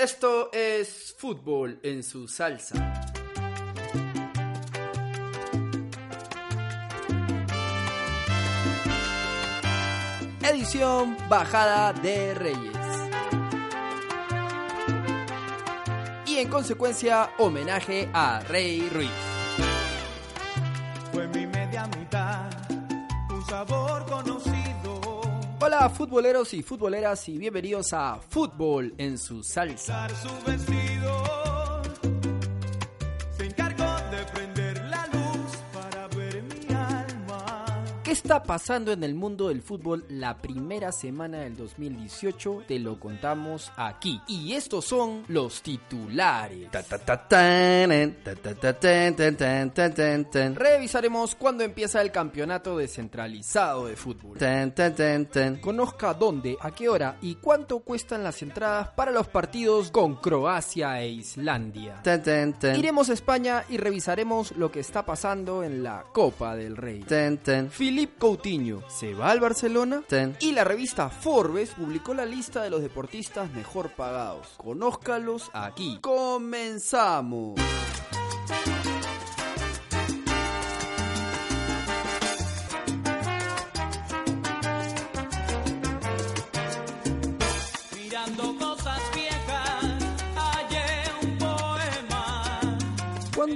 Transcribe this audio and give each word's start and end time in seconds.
Esto 0.00 0.50
es 0.52 1.12
fútbol 1.18 1.80
en 1.82 2.04
su 2.04 2.28
salsa. 2.28 3.02
Edición 10.40 11.16
Bajada 11.28 11.92
de 11.94 12.32
Reyes. 12.32 12.76
Y 16.26 16.36
en 16.36 16.48
consecuencia, 16.48 17.30
homenaje 17.38 18.08
a 18.14 18.38
Rey 18.46 18.88
Ruiz. 18.90 19.10
Fue 21.12 21.26
mi 21.26 21.44
media 21.44 21.88
mitad, 21.98 22.48
un 23.30 23.44
sabor. 23.46 23.87
Hola 25.68 25.90
futboleros 25.90 26.54
y 26.54 26.62
futboleras 26.62 27.28
y 27.28 27.36
bienvenidos 27.36 27.92
a 27.92 28.16
Fútbol 28.16 28.94
en 28.96 29.18
su 29.18 29.42
salsa. 29.42 30.08
Está 38.28 38.42
pasando 38.42 38.92
en 38.92 39.02
el 39.04 39.14
mundo 39.14 39.48
del 39.48 39.62
fútbol 39.62 40.04
la 40.10 40.36
primera 40.36 40.92
semana 40.92 41.38
del 41.38 41.56
2018? 41.56 42.64
Te 42.68 42.78
lo 42.78 43.00
contamos 43.00 43.72
aquí. 43.74 44.20
Y 44.28 44.52
estos 44.52 44.84
son 44.84 45.24
los 45.28 45.62
titulares. 45.62 46.68
Revisaremos 50.54 51.34
cuándo 51.36 51.64
empieza 51.64 52.02
el 52.02 52.12
campeonato 52.12 52.76
descentralizado 52.76 53.86
de 53.86 53.96
fútbol. 53.96 54.36
Conozca 55.62 56.12
dónde, 56.12 56.58
a 56.60 56.70
qué 56.70 56.90
hora 56.90 57.16
y 57.22 57.36
cuánto 57.36 57.78
cuestan 57.78 58.22
las 58.22 58.42
entradas 58.42 58.88
para 58.90 59.10
los 59.10 59.28
partidos 59.28 59.90
con 59.90 60.16
Croacia 60.16 61.00
e 61.00 61.08
Islandia. 61.08 62.02
Iremos 62.76 63.08
a 63.08 63.14
España 63.14 63.64
y 63.70 63.78
revisaremos 63.78 64.52
lo 64.52 64.70
que 64.70 64.80
está 64.80 65.06
pasando 65.06 65.64
en 65.64 65.82
la 65.82 66.04
Copa 66.12 66.54
del 66.54 66.76
Rey. 66.76 67.06
Philip 67.70 68.17
Coutinho 68.18 68.82
se 68.88 69.14
va 69.14 69.30
al 69.30 69.40
Barcelona 69.40 70.02
y 70.40 70.52
la 70.52 70.64
revista 70.64 71.08
Forbes 71.08 71.70
publicó 71.70 72.14
la 72.14 72.26
lista 72.26 72.62
de 72.62 72.70
los 72.70 72.82
deportistas 72.82 73.50
mejor 73.52 73.90
pagados. 73.90 74.48
Conózcalos 74.56 75.50
aquí. 75.52 75.98
Comenzamos. 76.00 77.54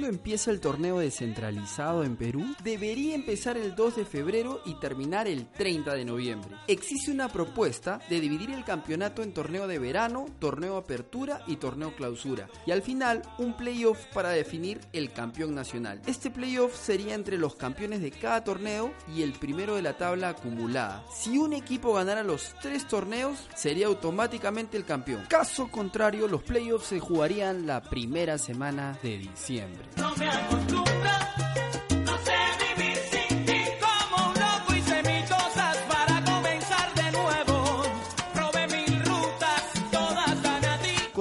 ¿Cuándo 0.03 0.17
empieza 0.17 0.51
el 0.51 0.59
torneo 0.59 0.99
descentralizado 0.99 2.03
en 2.03 2.17
Perú? 2.17 2.43
Debería 2.61 3.15
empezar 3.15 3.55
el 3.55 3.73
2 3.73 3.95
de 3.95 4.03
febrero 4.03 4.61
y 4.65 4.73
terminar 4.73 5.29
el 5.29 5.47
30 5.47 5.93
de 5.93 6.03
noviembre. 6.03 6.57
Existe 6.67 7.09
una 7.09 7.29
propuesta 7.29 8.01
de 8.09 8.19
dividir 8.19 8.51
el 8.51 8.65
campeonato 8.65 9.23
en 9.23 9.33
torneo 9.33 9.65
de 9.65 9.79
verano, 9.79 10.25
torneo 10.39 10.75
apertura 10.75 11.41
y 11.47 11.55
torneo 11.55 11.95
clausura. 11.95 12.49
Y 12.65 12.71
al 12.71 12.81
final 12.81 13.21
un 13.37 13.55
playoff 13.55 13.97
para 14.07 14.31
definir 14.31 14.81
el 14.91 15.13
campeón 15.13 15.55
nacional. 15.55 16.01
Este 16.05 16.29
playoff 16.29 16.77
sería 16.77 17.15
entre 17.15 17.37
los 17.37 17.55
campeones 17.55 18.01
de 18.01 18.11
cada 18.11 18.43
torneo 18.43 18.91
y 19.15 19.21
el 19.21 19.31
primero 19.31 19.77
de 19.77 19.83
la 19.83 19.95
tabla 19.95 20.27
acumulada. 20.27 21.05
Si 21.15 21.37
un 21.37 21.53
equipo 21.53 21.93
ganara 21.93 22.23
los 22.23 22.53
tres 22.61 22.89
torneos, 22.89 23.47
sería 23.55 23.87
automáticamente 23.87 24.75
el 24.75 24.83
campeón. 24.83 25.23
Caso 25.29 25.69
contrario, 25.71 26.27
los 26.27 26.43
playoffs 26.43 26.87
se 26.87 26.99
jugarían 26.99 27.65
la 27.65 27.81
primera 27.81 28.37
semana 28.37 28.99
de 29.01 29.17
diciembre. 29.17 29.92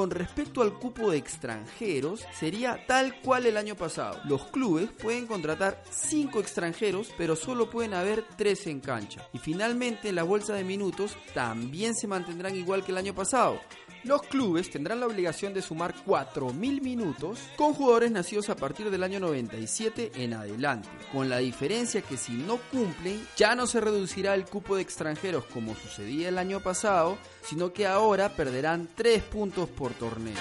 Con 0.02 0.10
respecto 0.10 0.62
al 0.62 0.80
cupo 0.80 1.12
de 1.12 1.18
extranjeros, 1.18 2.26
sería 2.32 2.86
tal 2.88 3.20
cual 3.20 3.46
el 3.46 3.56
año 3.56 3.76
pasado. 3.76 4.20
Los 4.24 4.46
clubes 4.46 4.90
pueden 4.90 5.28
contratar 5.28 5.80
5 5.90 6.40
extranjeros, 6.40 7.12
pero 7.16 7.36
solo 7.36 7.70
pueden 7.70 7.94
haber 7.94 8.24
3 8.36 8.66
en 8.66 8.80
cancha. 8.80 9.28
Y 9.32 9.38
finalmente, 9.38 10.10
la 10.10 10.24
bolsa 10.24 10.54
de 10.54 10.64
minutos 10.64 11.16
también 11.34 11.94
se 11.94 12.08
mantendrán 12.08 12.56
igual 12.56 12.84
que 12.84 12.90
el 12.90 12.98
año 12.98 13.14
pasado. 13.14 13.60
Los 14.04 14.22
clubes 14.22 14.68
tendrán 14.68 14.98
la 14.98 15.06
obligación 15.06 15.54
de 15.54 15.62
sumar 15.62 15.94
4.000 16.04 16.82
minutos 16.82 17.38
con 17.56 17.72
jugadores 17.72 18.10
nacidos 18.10 18.50
a 18.50 18.56
partir 18.56 18.90
del 18.90 19.04
año 19.04 19.20
97 19.20 20.12
en 20.16 20.34
adelante, 20.34 20.88
con 21.12 21.28
la 21.28 21.38
diferencia 21.38 22.02
que 22.02 22.16
si 22.16 22.32
no 22.32 22.58
cumplen 22.72 23.24
ya 23.36 23.54
no 23.54 23.68
se 23.68 23.80
reducirá 23.80 24.34
el 24.34 24.44
cupo 24.44 24.74
de 24.74 24.82
extranjeros 24.82 25.44
como 25.44 25.76
sucedía 25.76 26.28
el 26.28 26.38
año 26.38 26.58
pasado, 26.60 27.16
sino 27.42 27.72
que 27.72 27.86
ahora 27.86 28.30
perderán 28.30 28.88
3 28.94 29.22
puntos 29.22 29.68
por 29.68 29.92
torneo. 29.92 30.34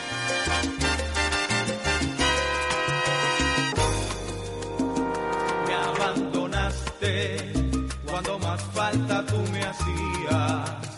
Me 5.68 5.74
abandonaste 5.74 7.54
cuando 8.06 8.40
más 8.40 8.64
falta 8.74 9.24
tú 9.28 9.38
me 9.52 9.64
hacías. 9.64 10.91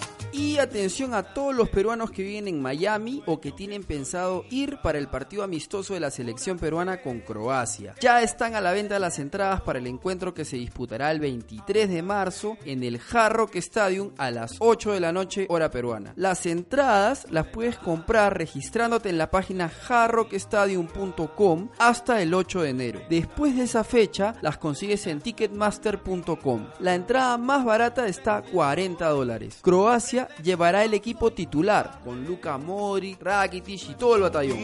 Atención 0.60 1.14
a 1.14 1.24
todos 1.24 1.54
los 1.54 1.70
peruanos 1.70 2.12
que 2.12 2.24
viven 2.24 2.48
en 2.48 2.62
Miami 2.62 3.22
o 3.26 3.42
que 3.42 3.52
tienen 3.52 3.84
pensado 3.84 4.46
ir 4.50 4.78
para 4.82 4.98
el 4.98 5.08
partido 5.08 5.44
amistoso 5.44 5.94
de 5.94 6.00
la 6.00 6.10
selección 6.10 6.58
peruana 6.58 7.02
con 7.02 7.20
Croacia. 7.20 7.96
Ya 8.00 8.22
están 8.22 8.56
a 8.56 8.62
la 8.62 8.72
venta 8.72 8.98
las 8.98 9.20
entradas 9.20 9.62
para 9.62 9.80
el 9.80 9.88
encuentro 9.88 10.34
que 10.34 10.46
se 10.46 10.58
disputará 10.58 11.12
el 11.12 11.20
23 11.20 11.90
de 11.90 12.02
marzo 12.02 12.58
en 12.66 12.84
el 12.84 13.00
Hard 13.12 13.34
Rock 13.34 13.56
Stadium 13.58 14.12
a 14.18 14.32
las 14.32 14.56
8 14.60 14.94
de 14.94 15.00
la 15.00 15.12
noche 15.12 15.46
hora 15.50 15.70
peruana. 15.70 16.14
Las 16.16 16.46
entradas 16.46 17.28
las 17.30 17.48
puedes 17.48 17.78
comprar 17.78 18.38
registrándote 18.38 19.10
en 19.10 19.18
la 19.18 19.32
página 19.32 19.70
hardrockstadium.com 19.70 21.70
hasta 21.78 22.22
el 22.22 22.34
8 22.34 22.62
de 22.62 22.70
enero. 22.70 23.02
Después 23.10 23.56
de 23.56 23.64
esa 23.64 23.84
fecha 23.84 24.36
las 24.42 24.58
consigues 24.58 25.08
en 25.08 25.20
ticketmaster.com. 25.20 26.68
La 26.80 26.96
entrada 26.96 27.38
más 27.38 27.66
barata 27.66 28.08
está 28.08 28.38
a 28.38 28.44
40 28.44 29.08
dólares. 29.10 29.60
Croacia 29.62 30.30
llevará 30.44 30.84
el 30.84 30.94
equipo 30.94 31.32
titular 31.32 32.00
con 32.04 32.26
Luka 32.26 32.58
Modric, 32.58 33.22
Rakitic 33.22 33.90
y 33.90 33.94
todo 33.96 34.18
el 34.18 34.24
batallón. 34.24 34.60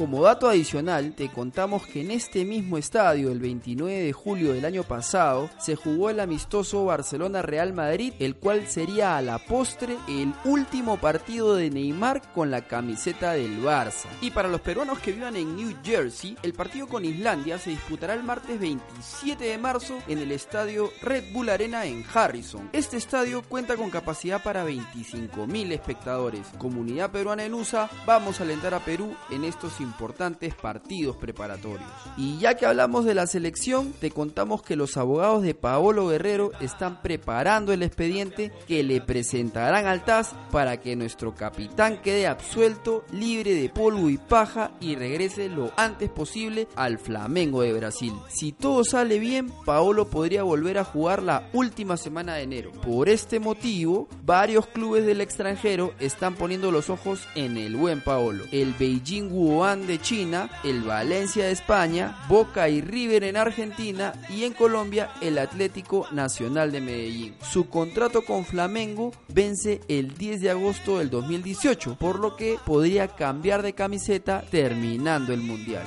Como 0.00 0.22
dato 0.22 0.48
adicional, 0.48 1.12
te 1.12 1.28
contamos 1.28 1.86
que 1.86 2.00
en 2.00 2.10
este 2.10 2.46
mismo 2.46 2.78
estadio, 2.78 3.30
el 3.30 3.38
29 3.38 4.00
de 4.00 4.12
julio 4.14 4.54
del 4.54 4.64
año 4.64 4.82
pasado, 4.82 5.50
se 5.58 5.76
jugó 5.76 6.08
el 6.08 6.20
amistoso 6.20 6.86
Barcelona-Real 6.86 7.74
Madrid, 7.74 8.14
el 8.18 8.36
cual 8.36 8.66
sería 8.66 9.18
a 9.18 9.20
la 9.20 9.38
postre 9.38 9.98
el 10.08 10.32
último 10.46 10.96
partido 10.96 11.54
de 11.54 11.68
Neymar 11.68 12.32
con 12.32 12.50
la 12.50 12.66
camiseta 12.66 13.32
del 13.32 13.62
Barça. 13.62 14.06
Y 14.22 14.30
para 14.30 14.48
los 14.48 14.62
peruanos 14.62 15.00
que 15.00 15.12
vivan 15.12 15.36
en 15.36 15.54
New 15.54 15.76
Jersey, 15.84 16.34
el 16.42 16.54
partido 16.54 16.86
con 16.86 17.04
Islandia 17.04 17.58
se 17.58 17.68
disputará 17.68 18.14
el 18.14 18.22
martes 18.22 18.58
27 18.58 19.44
de 19.44 19.58
marzo 19.58 19.98
en 20.08 20.16
el 20.16 20.32
estadio 20.32 20.90
Red 21.02 21.24
Bull 21.30 21.50
Arena 21.50 21.84
en 21.84 22.06
Harrison. 22.10 22.70
Este 22.72 22.96
estadio 22.96 23.42
cuenta 23.42 23.76
con 23.76 23.90
capacidad 23.90 24.42
para 24.42 24.66
25.000 24.66 25.72
espectadores. 25.72 26.46
Comunidad 26.56 27.10
peruana 27.10 27.44
en 27.44 27.52
USA, 27.52 27.90
vamos 28.06 28.40
a 28.40 28.44
alentar 28.44 28.72
a 28.72 28.82
Perú 28.82 29.14
en 29.28 29.44
estos 29.44 29.78
importantes 29.90 30.54
partidos 30.54 31.16
preparatorios. 31.16 31.90
Y 32.16 32.38
ya 32.38 32.54
que 32.54 32.66
hablamos 32.66 33.04
de 33.04 33.14
la 33.14 33.26
selección, 33.26 33.92
te 34.00 34.10
contamos 34.10 34.62
que 34.62 34.76
los 34.76 34.96
abogados 34.96 35.42
de 35.42 35.54
Paolo 35.54 36.08
Guerrero 36.08 36.52
están 36.60 37.02
preparando 37.02 37.72
el 37.72 37.82
expediente 37.82 38.52
que 38.66 38.82
le 38.82 39.00
presentarán 39.00 39.86
al 39.86 40.04
TAS 40.04 40.34
para 40.50 40.78
que 40.78 40.96
nuestro 40.96 41.34
capitán 41.34 42.00
quede 42.02 42.26
absuelto, 42.26 43.04
libre 43.12 43.54
de 43.54 43.68
polvo 43.68 44.08
y 44.08 44.18
paja 44.18 44.70
y 44.80 44.94
regrese 44.94 45.48
lo 45.48 45.72
antes 45.76 46.08
posible 46.08 46.68
al 46.76 46.98
Flamengo 46.98 47.62
de 47.62 47.72
Brasil. 47.72 48.12
Si 48.28 48.52
todo 48.52 48.84
sale 48.84 49.18
bien, 49.18 49.50
Paolo 49.64 50.08
podría 50.08 50.42
volver 50.42 50.78
a 50.78 50.84
jugar 50.84 51.22
la 51.22 51.48
última 51.52 51.96
semana 51.96 52.34
de 52.34 52.42
enero. 52.42 52.72
Por 52.72 53.08
este 53.08 53.40
motivo, 53.40 54.08
varios 54.24 54.66
clubes 54.66 55.04
del 55.06 55.20
extranjero 55.20 55.92
están 55.98 56.34
poniendo 56.34 56.70
los 56.70 56.90
ojos 56.90 57.26
en 57.34 57.56
el 57.56 57.76
buen 57.76 58.00
Paolo. 58.00 58.44
El 58.52 58.74
Beijing 58.74 59.30
Wuhan 59.30 59.79
de 59.86 60.00
China, 60.00 60.50
el 60.64 60.82
Valencia 60.82 61.44
de 61.44 61.52
España, 61.52 62.16
Boca 62.28 62.68
y 62.68 62.80
River 62.80 63.24
en 63.24 63.36
Argentina 63.36 64.12
y 64.28 64.44
en 64.44 64.52
Colombia 64.52 65.10
el 65.20 65.38
Atlético 65.38 66.06
Nacional 66.12 66.72
de 66.72 66.80
Medellín. 66.80 67.34
Su 67.42 67.68
contrato 67.68 68.22
con 68.24 68.44
Flamengo 68.44 69.12
vence 69.28 69.80
el 69.88 70.14
10 70.14 70.40
de 70.40 70.50
agosto 70.50 70.98
del 70.98 71.10
2018, 71.10 71.96
por 71.98 72.18
lo 72.18 72.36
que 72.36 72.58
podría 72.64 73.08
cambiar 73.08 73.62
de 73.62 73.72
camiseta 73.72 74.42
terminando 74.50 75.32
el 75.32 75.40
Mundial. 75.40 75.84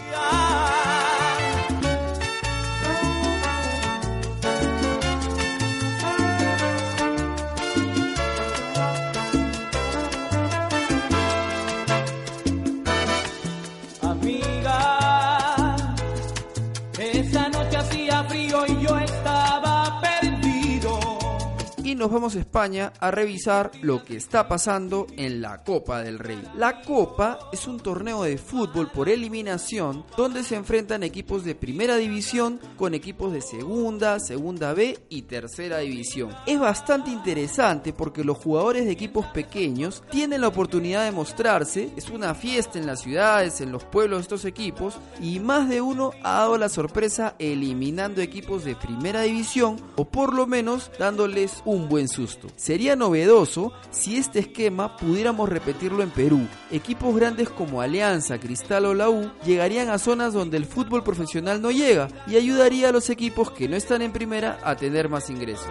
Nos 22.03 22.11
vamos 22.11 22.35
a 22.35 22.39
España 22.39 22.91
a 22.99 23.11
revisar 23.11 23.71
lo 23.81 24.03
que 24.03 24.17
está 24.17 24.49
pasando 24.49 25.07
en 25.15 25.41
la 25.41 25.63
Copa 25.63 26.01
del 26.01 26.19
Rey. 26.19 26.43
La 26.57 26.81
Copa 26.81 27.39
es 27.53 27.65
un 27.65 27.79
torneo 27.79 28.23
de 28.23 28.37
fútbol 28.37 28.91
por 28.91 29.07
eliminación 29.07 30.03
donde 30.17 30.43
se 30.43 30.57
enfrentan 30.57 31.03
equipos 31.03 31.45
de 31.45 31.55
primera 31.55 31.95
división 31.95 32.59
con 32.75 32.93
equipos 32.93 33.31
de 33.31 33.39
segunda, 33.39 34.19
segunda 34.19 34.73
B 34.73 34.99
y 35.07 35.21
tercera 35.21 35.77
división. 35.77 36.35
Es 36.45 36.59
bastante 36.59 37.09
interesante 37.09 37.93
porque 37.93 38.25
los 38.25 38.37
jugadores 38.37 38.83
de 38.83 38.91
equipos 38.91 39.25
pequeños 39.27 40.03
tienen 40.11 40.41
la 40.41 40.49
oportunidad 40.49 41.05
de 41.05 41.13
mostrarse, 41.13 41.89
es 41.95 42.09
una 42.09 42.35
fiesta 42.35 42.79
en 42.79 42.85
las 42.85 42.99
ciudades, 42.99 43.61
en 43.61 43.71
los 43.71 43.85
pueblos 43.85 44.17
de 44.17 44.23
estos 44.23 44.43
equipos 44.43 44.95
y 45.21 45.39
más 45.39 45.69
de 45.69 45.79
uno 45.79 46.11
ha 46.21 46.39
dado 46.39 46.57
la 46.57 46.67
sorpresa 46.67 47.35
eliminando 47.39 48.19
equipos 48.21 48.65
de 48.65 48.75
primera 48.75 49.21
división 49.21 49.77
o 49.95 50.03
por 50.03 50.33
lo 50.33 50.47
menos 50.47 50.91
dándoles 50.99 51.61
un 51.63 51.92
buen 51.93 52.07
susto. 52.07 52.47
Sería 52.55 52.95
novedoso 52.95 53.71
si 53.91 54.17
este 54.17 54.39
esquema 54.39 54.97
pudiéramos 54.97 55.47
repetirlo 55.47 56.01
en 56.01 56.09
Perú. 56.09 56.47
Equipos 56.71 57.15
grandes 57.15 57.49
como 57.49 57.81
Alianza, 57.81 58.39
Cristal 58.39 58.85
o 58.85 58.95
la 58.95 59.11
U 59.11 59.29
llegarían 59.45 59.89
a 59.89 59.99
zonas 59.99 60.33
donde 60.33 60.57
el 60.57 60.65
fútbol 60.65 61.03
profesional 61.03 61.61
no 61.61 61.69
llega 61.69 62.07
y 62.25 62.35
ayudaría 62.35 62.89
a 62.89 62.91
los 62.91 63.11
equipos 63.11 63.51
que 63.51 63.69
no 63.69 63.75
están 63.75 64.01
en 64.01 64.11
primera 64.11 64.57
a 64.63 64.75
tener 64.75 65.07
más 65.07 65.29
ingresos. 65.29 65.67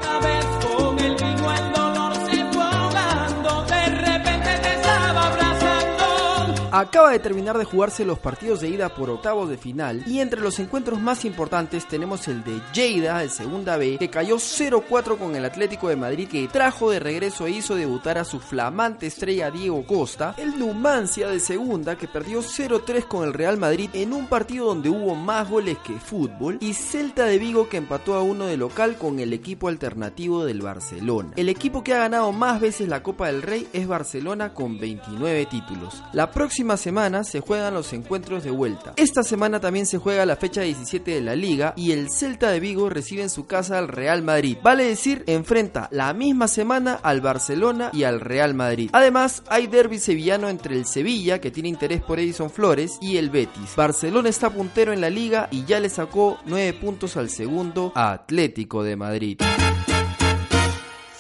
Acaba 6.75 7.11
de 7.11 7.19
terminar 7.19 7.59
de 7.59 7.67
jugarse 7.67 8.03
los 8.07 8.19
partidos 8.19 8.63
de 8.63 8.71
ida 8.71 8.89
por 8.89 9.11
octavos 9.11 9.51
de 9.51 9.59
final 9.59 10.03
y 10.07 10.21
entre 10.21 10.41
los 10.41 10.59
encuentros 10.59 11.03
más 11.03 11.27
importantes 11.27 11.87
tenemos 11.87 12.29
el 12.29 12.43
de 12.45 12.63
Lleida, 12.73 13.19
de 13.19 13.29
segunda 13.29 13.77
B, 13.77 13.99
que 13.99 14.09
cayó 14.09 14.37
0-4 14.37 15.19
con 15.19 15.37
el 15.37 15.45
Atlético 15.45 15.91
de 15.91 15.97
Madrid 15.97 16.31
que 16.31 16.49
trajo 16.49 16.91
de 16.91 16.99
regreso 16.99 17.47
e 17.47 17.51
hizo 17.51 17.75
debutar 17.75 18.17
a 18.17 18.25
su 18.25 18.41
flamante 18.41 19.07
estrella 19.07 19.51
Diego 19.51 19.85
Costa, 19.87 20.35
el 20.39 20.59
Numancia 20.59 21.29
de 21.29 21.41
segunda 21.41 21.97
que 21.97 22.09
perdió 22.09 22.41
0-3 22.41 23.07
con 23.07 23.25
el 23.25 23.35
Real 23.35 23.59
Madrid 23.59 23.91
en 23.93 24.15
un 24.15 24.27
partido 24.27 24.69
donde 24.69 24.89
hubo 24.89 25.15
más 25.15 25.51
goles 25.51 25.77
que 25.85 26.01
fútbol 26.01 26.57
y 26.63 26.73
Celta 26.73 27.27
de 27.27 27.37
Vigo 27.37 27.69
que 27.69 27.77
empató 27.77 28.15
a 28.15 28.23
uno 28.23 28.47
de 28.47 28.57
local 28.57 28.97
con 28.97 29.21
el 29.21 29.35
equipo 29.35 29.69
alternativo 29.69 30.47
del 30.47 30.63
Barcelona. 30.63 31.33
El 31.37 31.51
equipo 31.51 31.85
que 31.85 31.93
ha 31.93 31.99
ganado 31.99 32.33
más 32.33 32.63
veces 32.63 32.89
la 32.89 33.03
Copa 33.03 33.27
del 33.27 33.43
Rey 33.43 33.69
es 33.75 33.87
Barcelona 33.87 34.55
con 34.55 34.79
29 34.79 35.45
títulos. 35.45 36.03
La 36.15 36.31
próxima 36.31 36.62
semana 36.77 37.25
se 37.25 37.41
juegan 37.41 37.75
los 37.75 37.93
encuentros 37.93 38.45
de 38.45 38.51
vuelta. 38.51 38.95
Esta 38.97 39.23
semana 39.23 39.61
también 39.61 39.87
se 39.87 39.99
juega 39.99 40.25
la 40.27 40.37
fecha 40.37 40.63
17 40.63 41.11
de 41.11 41.21
la 41.21 41.37
liga 41.37 41.75
y 41.77 41.93
el 41.93 42.11
Celta 42.11 42.51
de 42.51 42.61
Vigo 42.61 42.89
recibe 42.89 43.23
en 43.23 43.31
su 43.31 43.47
casa 43.47 43.79
al 43.79 43.89
Real 43.89 44.23
Madrid. 44.23 44.57
Vale 44.63 44.85
decir, 44.85 45.25
enfrenta 45.27 45.89
la 45.91 46.13
misma 46.15 46.49
semana 46.49 47.01
al 47.03 47.21
Barcelona 47.21 47.91
y 47.93 48.05
al 48.05 48.21
Real 48.21 48.55
Madrid. 48.55 48.91
Además, 48.93 49.43
hay 49.49 49.67
derby 49.67 49.99
sevillano 49.99 50.49
entre 50.49 50.77
el 50.77 50.87
Sevilla, 50.87 51.41
que 51.41 51.51
tiene 51.51 51.69
interés 51.69 52.01
por 52.03 52.19
Edison 52.19 52.51
Flores, 52.51 52.99
y 53.01 53.17
el 53.17 53.31
Betis. 53.31 53.75
Barcelona 53.77 54.29
está 54.29 54.51
puntero 54.51 54.93
en 54.93 55.01
la 55.01 55.11
liga 55.11 55.49
y 55.51 55.65
ya 55.65 55.81
le 55.81 55.89
sacó 55.89 56.39
9 56.47 56.73
puntos 56.75 57.17
al 57.17 57.31
segundo 57.31 57.93
Atlético 57.95 58.83
de 58.83 58.97
Madrid. 58.97 59.39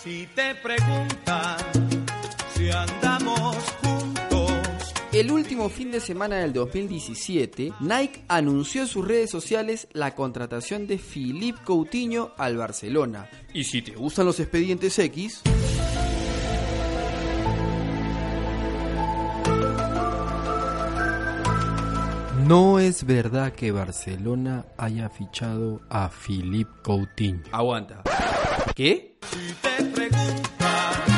Si 0.03 0.29
te 0.35 0.53
si 2.55 3.12
El 5.13 5.31
último 5.31 5.69
fin 5.69 5.91
de 5.91 6.01
semana 6.01 6.37
del 6.37 6.55
2017, 6.55 7.75
Nike 7.81 8.25
anunció 8.29 8.81
en 8.81 8.89
sus 8.89 9.07
redes 9.07 9.31
sociales 9.31 9.87
la 9.93 10.15
contratación 10.15 10.87
de 10.87 10.97
Philippe 10.97 11.61
Coutinho 11.65 12.33
al 12.39 12.57
Barcelona. 12.57 13.29
Y 13.53 13.65
si 13.65 13.83
te 13.83 13.95
gustan 13.95 14.25
los 14.25 14.41
expedientes 14.41 14.99
X, 14.99 15.43
no 22.47 22.79
es 22.79 23.05
verdad 23.05 23.53
que 23.53 23.71
Barcelona 23.71 24.65
haya 24.79 25.11
fichado 25.11 25.83
a 25.91 26.09
Philippe 26.09 26.73
Coutinho. 26.83 27.43
Aguanta. 27.53 28.03
¿Qué? 28.75 29.19
si 29.31 29.53
te 29.61 29.85
preguntan 29.85 31.12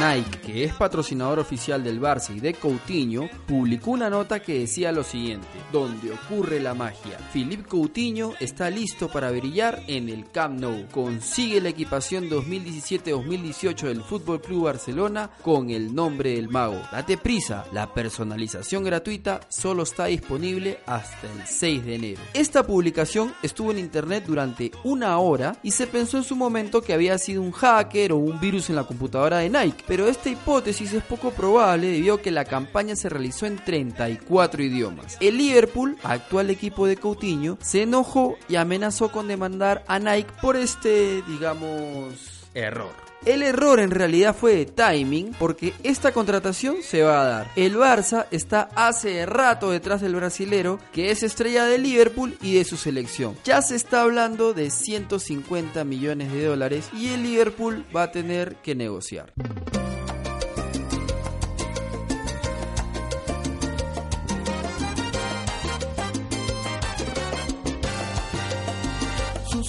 Nike, 0.00 0.38
que 0.40 0.64
es 0.64 0.72
patrocinador 0.72 1.38
oficial 1.40 1.84
del 1.84 2.00
Barça 2.00 2.34
y 2.34 2.40
de 2.40 2.54
Coutinho, 2.54 3.28
publicó 3.46 3.90
una 3.90 4.08
nota 4.08 4.40
que 4.40 4.60
decía 4.60 4.92
lo 4.92 5.04
siguiente, 5.04 5.46
donde 5.70 6.10
ocurre 6.10 6.58
la 6.58 6.72
magia. 6.72 7.18
Philippe 7.34 7.68
Coutinho 7.68 8.32
está 8.40 8.70
listo 8.70 9.08
para 9.08 9.30
brillar 9.30 9.82
en 9.88 10.08
el 10.08 10.30
Camp 10.30 10.58
Nou. 10.58 10.86
Consigue 10.90 11.60
la 11.60 11.68
equipación 11.68 12.30
2017-2018 12.30 13.80
del 13.88 14.02
Fútbol 14.02 14.40
Club 14.40 14.64
Barcelona 14.64 15.28
con 15.42 15.68
el 15.68 15.94
nombre 15.94 16.32
del 16.32 16.48
mago. 16.48 16.80
Date 16.90 17.18
prisa, 17.18 17.66
la 17.70 17.92
personalización 17.92 18.82
gratuita 18.82 19.40
solo 19.50 19.82
está 19.82 20.06
disponible 20.06 20.78
hasta 20.86 21.30
el 21.30 21.46
6 21.46 21.84
de 21.84 21.94
enero. 21.94 22.22
Esta 22.32 22.66
publicación 22.66 23.34
estuvo 23.42 23.70
en 23.70 23.78
internet 23.78 24.24
durante 24.26 24.70
una 24.82 25.18
hora 25.18 25.58
y 25.62 25.72
se 25.72 25.86
pensó 25.86 26.16
en 26.16 26.24
su 26.24 26.36
momento 26.36 26.80
que 26.80 26.94
había 26.94 27.18
sido 27.18 27.42
un 27.42 27.52
hacker 27.52 28.12
o 28.12 28.16
un 28.16 28.40
virus 28.40 28.70
en 28.70 28.76
la 28.76 28.84
computadora 28.84 29.38
de 29.38 29.50
Nike, 29.50 29.89
pero 29.90 30.06
esta 30.06 30.30
hipótesis 30.30 30.92
es 30.92 31.02
poco 31.02 31.32
probable 31.32 31.88
debido 31.88 32.14
a 32.14 32.22
que 32.22 32.30
la 32.30 32.44
campaña 32.44 32.94
se 32.94 33.08
realizó 33.08 33.46
en 33.46 33.56
34 33.56 34.62
idiomas. 34.62 35.16
El 35.18 35.36
Liverpool, 35.36 35.98
actual 36.04 36.48
equipo 36.50 36.86
de 36.86 36.96
Coutinho, 36.96 37.58
se 37.60 37.82
enojó 37.82 38.36
y 38.48 38.54
amenazó 38.54 39.10
con 39.10 39.26
demandar 39.26 39.82
a 39.88 39.98
Nike 39.98 40.30
por 40.40 40.54
este, 40.54 41.24
digamos, 41.26 42.46
error. 42.54 42.92
El 43.26 43.42
error 43.42 43.80
en 43.80 43.90
realidad 43.90 44.34
fue 44.34 44.54
de 44.54 44.66
timing 44.66 45.34
porque 45.38 45.74
esta 45.82 46.12
contratación 46.12 46.76
se 46.82 47.02
va 47.02 47.20
a 47.20 47.24
dar. 47.24 47.50
El 47.56 47.76
Barça 47.76 48.26
está 48.30 48.68
hace 48.76 49.26
rato 49.26 49.72
detrás 49.72 50.00
del 50.00 50.14
brasilero 50.14 50.78
que 50.92 51.10
es 51.10 51.24
estrella 51.24 51.64
de 51.64 51.78
Liverpool 51.78 52.38
y 52.40 52.54
de 52.54 52.64
su 52.64 52.76
selección. 52.76 53.36
Ya 53.44 53.60
se 53.60 53.74
está 53.74 54.02
hablando 54.02 54.54
de 54.54 54.70
150 54.70 55.82
millones 55.84 56.32
de 56.32 56.44
dólares 56.44 56.88
y 56.94 57.08
el 57.08 57.24
Liverpool 57.24 57.84
va 57.94 58.04
a 58.04 58.12
tener 58.12 58.54
que 58.62 58.74
negociar. 58.76 59.34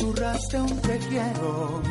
Susurraste 0.01 0.60
un 0.60 0.81
te 0.81 0.98
quiero, 0.98 1.81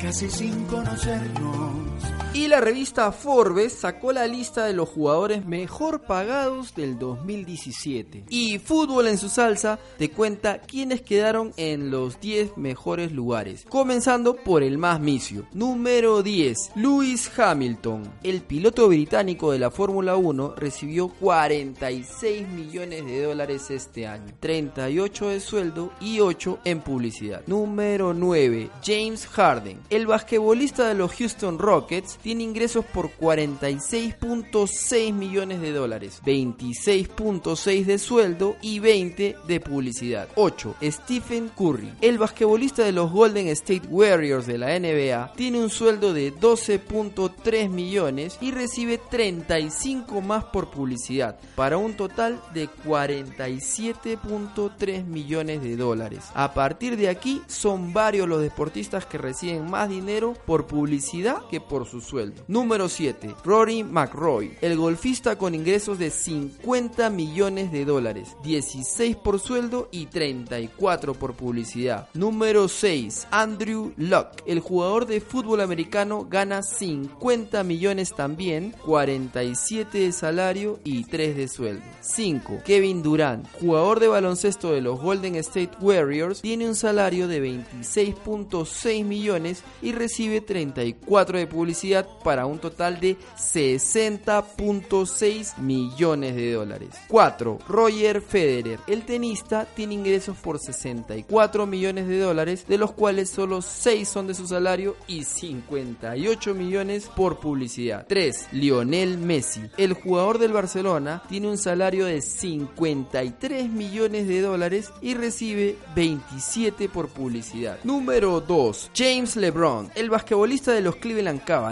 casi 0.00 0.30
sin 0.30 0.64
conocernos. 0.66 2.19
Y 2.32 2.46
la 2.46 2.60
revista 2.60 3.10
Forbes 3.10 3.72
sacó 3.72 4.12
la 4.12 4.28
lista 4.28 4.64
de 4.64 4.72
los 4.72 4.88
jugadores 4.88 5.44
mejor 5.46 6.02
pagados 6.02 6.76
del 6.76 6.96
2017. 6.96 8.26
Y 8.28 8.60
Fútbol 8.60 9.08
en 9.08 9.18
su 9.18 9.28
salsa 9.28 9.80
te 9.98 10.10
cuenta 10.10 10.60
quiénes 10.60 11.02
quedaron 11.02 11.52
en 11.56 11.90
los 11.90 12.20
10 12.20 12.56
mejores 12.56 13.10
lugares. 13.10 13.66
Comenzando 13.68 14.36
por 14.36 14.62
el 14.62 14.78
más 14.78 15.00
misio. 15.00 15.44
Número 15.52 16.22
10. 16.22 16.72
Lewis 16.76 17.28
Hamilton. 17.36 18.04
El 18.22 18.42
piloto 18.42 18.86
británico 18.86 19.50
de 19.50 19.58
la 19.58 19.72
Fórmula 19.72 20.14
1 20.14 20.54
recibió 20.54 21.08
46 21.08 22.46
millones 22.46 23.06
de 23.06 23.24
dólares 23.24 23.72
este 23.72 24.06
año. 24.06 24.32
38 24.38 25.28
de 25.30 25.40
sueldo 25.40 25.92
y 26.00 26.20
8 26.20 26.60
en 26.64 26.80
publicidad. 26.80 27.42
Número 27.48 28.14
9. 28.14 28.70
James 28.84 29.26
Harden. 29.26 29.80
El 29.90 30.06
basquetbolista 30.06 30.86
de 30.86 30.94
los 30.94 31.12
Houston 31.14 31.58
Rockets 31.58 32.19
tiene 32.22 32.44
ingresos 32.44 32.84
por 32.84 33.10
46.6 33.16 35.12
millones 35.12 35.60
de 35.60 35.72
dólares, 35.72 36.22
26.6 36.24 37.84
de 37.84 37.98
sueldo 37.98 38.56
y 38.60 38.78
20 38.78 39.36
de 39.46 39.60
publicidad. 39.60 40.28
8. 40.36 40.76
Stephen 40.82 41.50
Curry. 41.56 41.92
El 42.00 42.18
basquetbolista 42.18 42.84
de 42.84 42.92
los 42.92 43.10
Golden 43.10 43.48
State 43.48 43.88
Warriors 43.88 44.46
de 44.46 44.58
la 44.58 44.78
NBA 44.78 45.32
tiene 45.34 45.62
un 45.62 45.70
sueldo 45.70 46.12
de 46.12 46.34
12.3 46.34 47.68
millones 47.68 48.36
y 48.40 48.50
recibe 48.50 48.98
35 48.98 50.20
más 50.20 50.44
por 50.44 50.70
publicidad, 50.70 51.38
para 51.54 51.78
un 51.78 51.94
total 51.94 52.40
de 52.54 52.68
47.3 52.68 55.04
millones 55.04 55.62
de 55.62 55.76
dólares. 55.76 56.24
A 56.34 56.52
partir 56.54 56.96
de 56.96 57.08
aquí 57.08 57.42
son 57.46 57.92
varios 57.92 58.28
los 58.28 58.40
deportistas 58.40 59.06
que 59.06 59.18
reciben 59.18 59.70
más 59.70 59.88
dinero 59.88 60.34
por 60.46 60.66
publicidad 60.66 61.42
que 61.50 61.60
por 61.60 61.86
sus 61.86 62.09
sueldo. 62.10 62.42
Número 62.48 62.88
7. 62.88 63.36
Rory 63.44 63.84
McRoy, 63.84 64.56
el 64.60 64.76
golfista 64.76 65.38
con 65.38 65.54
ingresos 65.54 65.98
de 65.98 66.10
50 66.10 67.08
millones 67.10 67.70
de 67.70 67.84
dólares, 67.84 68.36
16 68.42 69.16
por 69.16 69.38
sueldo 69.38 69.88
y 69.92 70.06
34 70.06 71.14
por 71.14 71.34
publicidad. 71.34 72.08
Número 72.14 72.66
6. 72.66 73.28
Andrew 73.30 73.92
Luck, 73.96 74.28
el 74.46 74.60
jugador 74.60 75.06
de 75.06 75.20
fútbol 75.20 75.60
americano 75.60 76.26
gana 76.28 76.62
50 76.62 77.62
millones 77.62 78.12
también, 78.14 78.74
47 78.84 79.98
de 79.98 80.12
salario 80.12 80.80
y 80.82 81.04
3 81.04 81.36
de 81.36 81.48
sueldo. 81.48 81.82
5. 82.00 82.62
Kevin 82.64 83.02
Durant, 83.02 83.46
jugador 83.60 84.00
de 84.00 84.08
baloncesto 84.08 84.72
de 84.72 84.80
los 84.80 85.00
Golden 85.00 85.36
State 85.36 85.76
Warriors, 85.80 86.40
tiene 86.42 86.66
un 86.66 86.74
salario 86.74 87.28
de 87.28 87.40
26.6 87.42 89.04
millones 89.04 89.62
y 89.80 89.92
recibe 89.92 90.40
34 90.40 91.38
de 91.38 91.46
publicidad 91.46 91.99
para 92.24 92.46
un 92.46 92.58
total 92.58 92.98
de 93.00 93.18
60.6 93.36 95.58
millones 95.58 96.36
de 96.36 96.52
dólares. 96.52 96.90
4. 97.08 97.58
Roger 97.68 98.22
Federer, 98.22 98.78
el 98.86 99.04
tenista 99.04 99.64
tiene 99.64 99.94
ingresos 99.94 100.36
por 100.36 100.58
64 100.58 101.66
millones 101.66 102.08
de 102.08 102.18
dólares, 102.18 102.64
de 102.68 102.78
los 102.78 102.92
cuales 102.92 103.30
solo 103.30 103.62
6 103.62 104.08
son 104.08 104.26
de 104.26 104.34
su 104.34 104.46
salario 104.46 104.96
y 105.06 105.24
58 105.24 106.54
millones 106.54 107.10
por 107.14 107.40
publicidad. 107.40 108.06
3. 108.08 108.48
Lionel 108.52 109.18
Messi, 109.18 109.62
el 109.76 109.94
jugador 109.94 110.38
del 110.38 110.52
Barcelona, 110.52 111.22
tiene 111.28 111.48
un 111.48 111.58
salario 111.58 112.06
de 112.06 112.20
53 112.20 113.70
millones 113.70 114.28
de 114.28 114.40
dólares 114.40 114.92
y 115.00 115.14
recibe 115.14 115.76
27 115.94 116.88
por 116.88 117.08
publicidad. 117.08 117.78
Número 117.84 118.40
2. 118.40 118.90
James 118.94 119.36
LeBron, 119.36 119.90
el 119.94 120.10
basquetbolista 120.10 120.72
de 120.72 120.80
los 120.80 120.96
Cleveland 120.96 121.44
Cavaliers, 121.44 121.70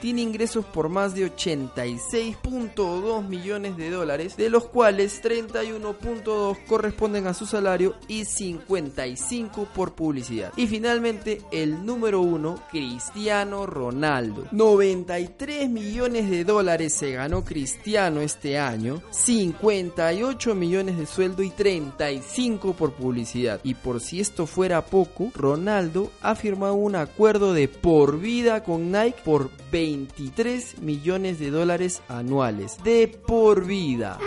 tiene 0.00 0.22
ingresos 0.22 0.64
por 0.64 0.88
más 0.88 1.14
de 1.14 1.24
86.2 1.24 3.28
millones 3.28 3.76
de 3.76 3.90
dólares, 3.90 4.36
de 4.36 4.50
los 4.50 4.66
cuales 4.66 5.22
31.2 5.22 6.66
corresponden 6.66 7.28
a 7.28 7.34
su 7.34 7.46
salario 7.46 7.94
y 8.08 8.24
55 8.24 9.68
por 9.72 9.94
publicidad. 9.94 10.52
Y 10.56 10.66
finalmente 10.66 11.42
el 11.52 11.86
número 11.86 12.22
1, 12.22 12.64
Cristiano 12.72 13.66
Ronaldo. 13.66 14.48
93 14.50 15.70
millones 15.70 16.28
de 16.28 16.42
dólares 16.42 16.94
se 16.94 17.12
ganó 17.12 17.44
Cristiano 17.44 18.20
este 18.20 18.58
año, 18.58 19.00
58 19.10 20.56
millones 20.56 20.98
de 20.98 21.06
sueldo 21.06 21.44
y 21.44 21.50
35 21.50 22.72
por 22.72 22.94
publicidad. 22.94 23.60
Y 23.62 23.74
por 23.74 24.00
si 24.00 24.18
esto 24.18 24.46
fuera 24.46 24.86
poco, 24.86 25.30
Ronaldo 25.36 26.10
ha 26.20 26.34
firmado 26.34 26.74
un 26.74 26.96
acuerdo 26.96 27.54
de 27.54 27.68
por 27.68 28.18
vida 28.18 28.64
con 28.64 28.90
Nike 28.90 29.20
por 29.24 29.51
23 29.70 30.80
millones 30.82 31.38
de 31.38 31.50
dólares 31.50 32.02
anuales. 32.08 32.76
De 32.84 33.08
por 33.08 33.64
vida. 33.64 34.18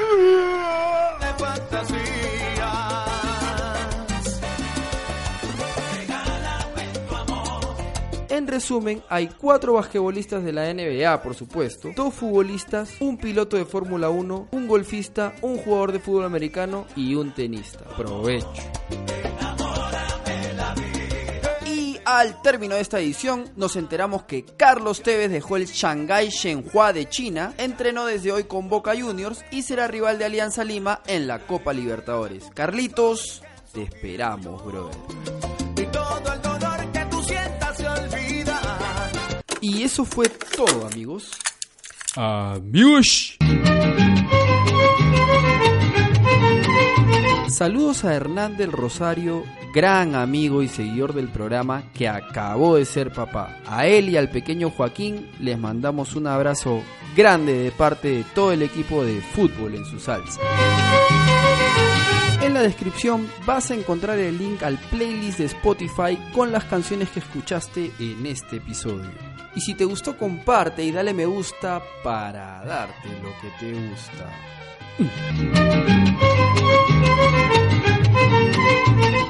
En 8.29 8.47
resumen, 8.47 9.01
hay 9.07 9.27
cuatro 9.27 9.73
basquetbolistas 9.73 10.43
de 10.43 10.51
la 10.51 10.71
NBA, 10.73 11.23
por 11.23 11.35
supuesto, 11.35 11.91
dos 11.95 12.13
futbolistas, 12.13 12.95
un 12.99 13.17
piloto 13.17 13.55
de 13.55 13.65
Fórmula 13.65 14.09
1, 14.09 14.49
un 14.51 14.67
golfista, 14.67 15.33
un 15.41 15.57
jugador 15.57 15.93
de 15.93 15.99
fútbol 15.99 16.25
americano 16.25 16.85
y 16.95 17.15
un 17.15 17.33
tenista. 17.33 17.85
Provecho. 17.95 18.45
Al 22.05 22.39
término 22.43 22.75
de 22.75 22.81
esta 22.81 22.99
edición, 22.99 23.51
nos 23.55 23.75
enteramos 23.75 24.23
que 24.23 24.45
Carlos 24.45 25.01
Tevez 25.01 25.31
dejó 25.31 25.57
el 25.57 25.65
Shanghai 25.65 26.29
Shenhua 26.29 26.93
de 26.93 27.09
China, 27.09 27.55
entrenó 27.57 28.05
desde 28.05 28.31
hoy 28.31 28.43
con 28.43 28.69
Boca 28.69 28.93
Juniors 28.95 29.43
y 29.49 29.63
será 29.63 29.87
rival 29.87 30.19
de 30.19 30.25
Alianza 30.25 30.63
Lima 30.63 31.01
en 31.07 31.25
la 31.25 31.39
Copa 31.39 31.73
Libertadores. 31.73 32.43
Carlitos, 32.53 33.41
te 33.73 33.83
esperamos, 33.83 34.63
brother. 34.63 34.95
Y 35.77 35.85
todo 35.87 36.33
el 36.33 36.41
dolor 36.43 36.91
que 36.91 37.05
tú 37.05 37.23
sientas 37.23 37.75
se 37.75 37.87
olvida. 37.87 38.61
Y 39.61 39.81
eso 39.81 40.05
fue 40.05 40.29
todo, 40.29 40.85
amigos. 40.85 41.31
Amigos. 42.15 43.35
Saludos 47.49 48.03
a 48.03 48.13
Hernán 48.13 48.57
del 48.57 48.71
Rosario, 48.71 49.43
gran 49.75 50.15
amigo 50.15 50.63
y 50.63 50.69
seguidor 50.69 51.13
del 51.13 51.27
programa 51.27 51.83
que 51.93 52.07
acabó 52.07 52.77
de 52.77 52.85
ser 52.85 53.11
papá. 53.11 53.57
A 53.65 53.85
él 53.85 54.07
y 54.07 54.15
al 54.15 54.29
pequeño 54.29 54.69
Joaquín 54.69 55.29
les 55.41 55.59
mandamos 55.59 56.15
un 56.15 56.27
abrazo 56.27 56.81
grande 57.13 57.59
de 57.59 57.71
parte 57.71 58.07
de 58.07 58.23
todo 58.33 58.53
el 58.53 58.61
equipo 58.61 59.03
de 59.03 59.19
fútbol 59.21 59.75
en 59.75 59.83
su 59.83 59.99
salsa. 59.99 60.39
En 62.41 62.53
la 62.53 62.61
descripción 62.61 63.29
vas 63.45 63.69
a 63.69 63.75
encontrar 63.75 64.17
el 64.17 64.37
link 64.37 64.63
al 64.63 64.77
playlist 64.77 65.39
de 65.39 65.45
Spotify 65.45 66.17
con 66.33 66.53
las 66.53 66.63
canciones 66.63 67.09
que 67.09 67.19
escuchaste 67.19 67.91
en 67.99 68.25
este 68.25 68.55
episodio. 68.57 69.11
Y 69.55 69.61
si 69.61 69.73
te 69.73 69.83
gustó 69.83 70.17
comparte 70.17 70.85
y 70.85 70.91
dale 70.91 71.13
me 71.13 71.25
gusta 71.25 71.83
para 72.01 72.63
darte 72.63 73.09
lo 73.21 73.33
que 73.41 73.49
te 73.59 73.73
gusta. 73.89 74.29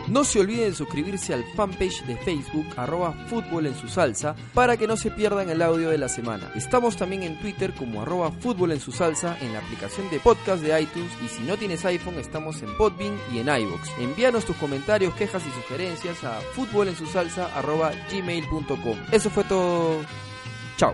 No 0.07 0.24
se 0.24 0.39
olviden 0.39 0.69
de 0.69 0.75
suscribirse 0.75 1.33
al 1.33 1.43
fanpage 1.55 2.05
de 2.05 2.15
Facebook, 2.17 2.67
arroba 2.77 3.13
fútbol 3.27 3.65
en 3.65 3.75
su 3.75 3.88
salsa, 3.88 4.35
para 4.53 4.77
que 4.77 4.88
no 4.88 4.97
se 4.97 5.12
pierdan 5.12 5.50
el 5.50 5.62
audio 5.62 5.89
de 5.89 5.97
la 5.97 6.09
semana. 6.09 6.51
Estamos 6.55 6.95
también 6.95 7.24
en 7.24 7.39
Twitter 7.39 7.74
como 7.74 8.01
arroba 8.01 8.31
fútbol 8.31 8.71
en 8.71 8.79
su 8.79 8.91
salsa, 8.91 9.38
en 9.41 9.53
la 9.53 9.59
aplicación 9.59 10.09
de 10.09 10.19
podcast 10.19 10.62
de 10.62 10.79
iTunes, 10.79 11.12
y 11.24 11.27
si 11.27 11.43
no 11.43 11.57
tienes 11.57 11.83
iPhone 11.85 12.19
estamos 12.19 12.62
en 12.62 12.75
Podbean 12.77 13.17
y 13.33 13.39
en 13.39 13.50
iVoox. 13.50 13.89
Envíanos 14.00 14.45
tus 14.45 14.55
comentarios, 14.57 15.13
quejas 15.15 15.43
y 15.45 15.51
sugerencias 15.62 16.24
a 16.24 16.39
fútbol 16.53 16.88
en 16.88 16.95
su 16.95 17.05
salsa 17.07 17.50
arroba 17.55 17.91
gmail.com. 18.12 18.97
Eso 19.12 19.29
fue 19.29 19.43
todo. 19.45 20.01
Chao. 20.77 20.93